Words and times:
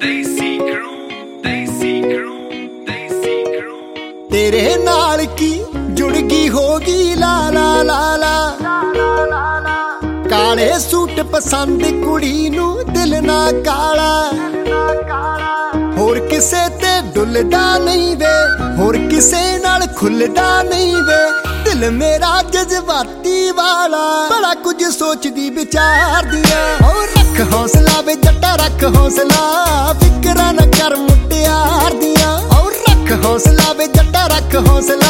ਦੇਸੀ 0.00 0.58
ਕਰੂ 0.58 0.96
ਦੇਸੀ 1.42 2.00
ਕਰੂ 2.02 2.38
ਦੇਸੀ 2.86 3.42
ਕਰੂ 3.44 4.28
ਤੇਰੇ 4.30 4.76
ਨਾਲ 4.76 5.24
ਕੀ 5.36 5.52
ਜੁੜ 5.90 6.12
ਗਈ 6.12 6.48
ਹੋ 6.48 6.78
ਗਈ? 6.78 7.14
ਲਾ 7.14 7.50
ਲਾ 7.50 7.82
ਲਾ 7.82 8.16
ਲਾ। 8.16 8.34
ਕਾਲੇ 10.30 10.72
ਸੂਟ 10.78 11.20
ਪਸੰਦ 11.32 11.82
ਕੁੜੀ 12.04 12.50
ਨੂੰ 12.50 12.78
ਦਿਲ 12.92 13.22
ਨਾ 13.24 13.50
ਕਾਲਾ। 13.64 14.32
ਹੋਰ 15.98 16.18
ਕਿਸੇ 16.20 16.68
ਤੇ 16.80 17.00
ਡੁੱਲਦਾ 17.14 17.78
ਨਹੀਂ 17.78 18.16
ਵੇ। 18.16 18.34
ਹੋਰ 18.76 18.96
ਕਿਸੇ 19.10 19.58
ਨਾਲ 19.78 19.86
ਖੁੱਲਦਾ 19.96 20.62
ਨਹੀਂ 20.62 21.02
ਵੇ। 21.02 21.16
ਦਿਲ 21.64 21.90
ਮੇਰਾ 21.90 22.30
ਜਜ਼ਬਾਤੀ 22.42 23.50
ਵਾਲਾ, 23.50 24.04
ਬੜਾ 24.30 24.54
ਕੁਝ 24.54 24.84
ਸੋਚਦੀ 24.84 25.48
ਵਿਚਾਰਦੀਆਂ 25.50 26.62
ਓ 26.88 27.02
ਰੱਖ 27.04 27.40
ਹੌਸਲਾ 27.52 28.00
ਵੇ, 28.00 28.14
ਜੱਟਾ 28.14 28.54
ਰੱਖ 28.56 28.84
ਹੌਸਲਾ, 28.96 29.92
ਫਿਕਰਾਂ 30.00 30.52
ਨਾ 30.52 30.66
ਕਰ 30.78 30.96
ਮੁੱਟਿਆਰ 30.96 31.94
ਦੀਆਂ। 31.94 32.36
ਓ 32.58 32.68
ਰੱਖ 32.68 33.12
ਹੌਸਲਾ 33.24 33.72
ਵੇ, 33.72 33.86
ਜੱਟਾ 33.86 34.26
ਰੱਖ 34.26 34.56
ਹੌਸਲਾ। 34.68 35.07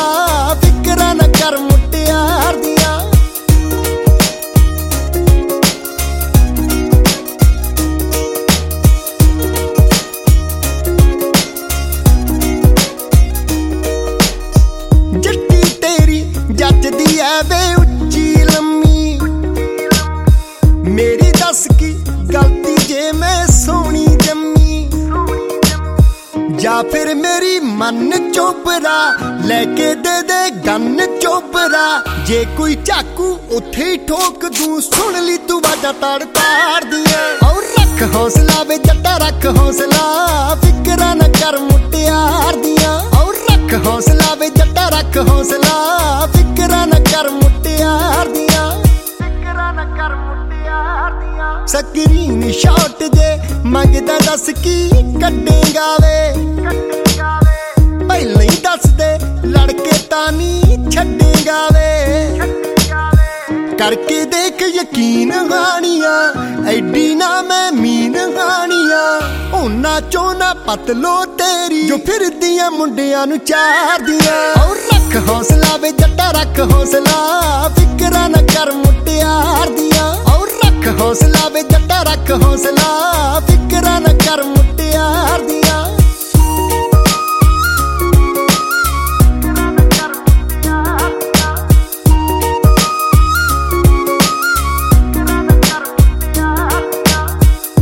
ਵੇ 17.43 17.75
ਉੱਚੀ 17.75 18.35
ਲੰਮੀ। 18.35 19.21
ਮੇਰੀ 20.91 21.31
ਦੱਸ 21.31 21.67
ਕੀ 21.79 21.93
ਗਲਤੀ 22.35 22.77
ਜੇ 22.87 23.13
ਮੈਂ 23.13 23.47
ਸੋਹਣੀ 23.47 24.07
ਜੰਮੀ? 24.07 24.91
ਜਾਂ 26.59 26.83
ਫਿਰ 26.85 27.15
ਮੇਰੀ 27.15 27.59
ਮਨ 27.61 28.33
ਚੋਪਰਾ 28.33 29.15
ਲੈ 29.45 29.65
ਕੇ 29.65 29.95
ਦੇ 29.95 30.23
ਦੇ 30.23 30.51
ਗੰਨ 30.67 31.19
ਚੋਪਰਾ 31.19 32.03
ਜੇ 32.27 32.47
ਕੋਈ 32.57 32.75
ਚਾਕੂ 32.75 33.39
ਉੱਥੇ 33.51 33.85
ਹੀ 33.85 33.97
ਠੋਕ 33.97 34.47
ਦੂੰ, 34.47 34.81
ਸੁਣ 34.83 35.23
ਲਈ 35.23 35.37
ਤੂੰ 35.39 35.61
ਵਾਜਾ 35.61 35.93
ਤੜ 35.93 36.25
ਤਾੜਦੀਆਂ 36.25 37.49
ਔਰ 37.49 37.63
ਰੱਖ 37.81 38.15
ਹੌਸਲਾ 38.15 38.63
ਵੇ 38.63 38.79
ਜੱਟਾ, 38.79 39.17
ਰੱਖ 39.17 39.47
ਹੌਸਲਾ, 39.47 40.55
ਫਿਕਰਾਂ 40.55 41.17
ਨਾ 41.17 41.29
ਕਰ 41.29 41.59
ਮੁੱਟਿਆਰ 41.59 42.57
ਦੀਆਂ। 42.57 43.01
ਔਰ 43.19 43.35
ਰੱਖ 43.53 43.87
ਹੌਸਲਾ 43.87 44.35
ਵੇ 44.35 44.49
ਜੱਟਾ, 44.49 44.89
ਰੱਖ 44.89 45.17
ਹੌਸਲਾ। 45.29 45.98
ਸਕਰੀਨ 51.69 52.53
ਸ਼ਾਟ 52.53 53.03
ਜੇ 53.03 53.39
ਮੰਗਦਾ 53.65 54.19
ਦੱਸ 54.19 54.51
ਕੀ 54.63 54.89
ਕੱਢੇਗਾ 55.23 55.97
ਵੇ? 56.03 56.33
ਪਹਿਲਾਂ 58.09 58.43
ਹੀ 58.43 58.49
ਦੱਸ 58.49 58.87
ਦੇ, 58.91 59.19
ਲੜਕੇ 59.45 59.99
ਤਾਂ 60.11 60.33
ਨਹੀਂ 60.33 60.91
ਛੱਡੇਗਾ 60.91 61.69
ਵੇ। 61.75 62.39
ਕਰਕੇ 63.79 64.25
ਦੇਖ 64.25 64.63
ਯਕੀਨ 64.63 65.33
ਹਾਣੀਆਂ, 65.33 66.17
ਐਡੀ 66.69 67.15
ਨਾ 67.15 67.43
ਮੈਂ 67.43 67.73
ਮੀਨ 67.73 68.17
ਹਾਣੀਆਂ। 68.17 69.21
ਉਹਨਾਂ 69.55 70.01
ਚੋਂ 70.01 70.35
ਨਾ 70.35 70.55
ਪਤਲੋ 70.55 71.25
ਤੇਰੀ, 71.25 71.83
ਜੋ 71.83 71.99
ਫਿਰਦੀਆਂ 71.99 72.71
ਮੁੰਡਿਆਂ 72.71 73.27
ਨੂੰ 73.27 73.39
ਚਾਰਦੀਆਂ। 73.39 74.63
ਔਰ 74.63 74.77
ਰੱਖ 74.77 75.29
ਹੌਸਲਾ 75.29 75.77
ਵੇ, 75.77 75.93
ਜੱਟਾ 75.93 76.31
ਰੱਖ 76.31 76.61
ਹੌਸਲਾ, 76.73 77.69
ਫਿਕਰਾਂ 77.79 78.29
ਨਾ 78.29 78.43
ਕਰ 78.43 78.73
ਮੁੱਟਿਆਰ 78.73 79.69
ਦੀਆਂ 79.69 79.88
ਰੱਖ 82.05 82.31
ਹੌਸਲਾ, 82.31 83.41
ਫਿਕਰਾਂ 83.41 84.01
ਨਾ 84.01 84.13
ਕਰ 84.27 84.43
ਮੁੱਟਿਆਰ 84.45 85.41
ਦੀਆਂ। 85.41 85.87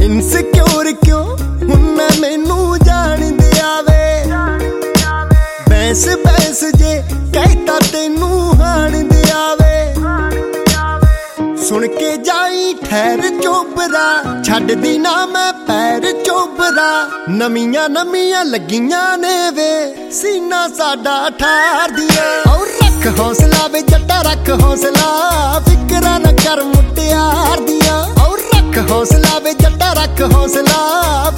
ਇਨਸਿਕਿਉਰ 0.01 0.93
ਕਿਉਂ? 0.93 1.37
ਹੁਣ 1.63 1.81
ਨਾ 1.81 2.09
ਮੈਨੂੰ 2.21 2.79
ਜਾਣਦੇ 2.79 3.51
ਆਵੇ 3.61 4.25
ਬੈਸ 5.71 6.09
ਬੈਸ 6.09 6.65
ਜੇ 6.65 7.03
ਕਹਿਤਾ 7.35 7.79
ਤੈਨੂੰ 7.93 8.55
ਹਾਣਦੇ 8.55 9.01
ਆਵੇ 9.05 9.16
ਸੁਣ 11.69 11.87
ਕੇ 11.87 12.17
ਜਾਈ 12.17 12.75
ਠਹਿਰ 12.75 13.21
ਚੋਬਰਾ, 13.43 14.43
ਛੱਡਦੀ 14.43 14.99
ਨਾ 14.99 15.15
ਮੈਂ 15.27 15.53
ਪੈਰ 15.67 16.13
ਚੋਬਰਾ। 16.23 16.91
ਨਵੀਆਂ 17.29 17.89
ਨਵੀਆਂ 17.89 18.45
ਲੱਗੀਆਂ 18.45 19.17
ਨੇ 19.19 19.51
ਵੇ, 19.51 20.11
ਸੀਨਾ 20.13 20.67
ਸਾਡਾ 20.69 21.19
ਠਾਰ 21.31 21.91
ਦੀਆਂ। 21.91 22.53
ਔਰ 22.53 22.67
ਰੱਖ 22.67 23.19
ਹੌਸਲਾ 23.21 23.67
ਵੇ, 23.69 23.81
ਜੱਟਾ 23.83 24.21
ਰੱਖ 24.23 24.51
ਹੌਸਲਾ, 24.63 25.09
ਫਿਕਰਾਂ 25.69 26.19
ਨਾ 26.21 26.33
ਕਰ 26.33 26.63
ਮੁੱਟਿਆਰ 26.65 27.61
ਦੀਆਂ। 27.61 27.99
ਔਰ 28.25 28.39
ਰੱਖ 28.39 28.91
ਹੌਸਲਾ 28.91 29.39
ਵੇ, 29.39 29.55
ਜੱਟਾ 29.55 29.93
ਰੱਖ 29.93 30.23
ਹੌਸਲਾ 30.35 31.33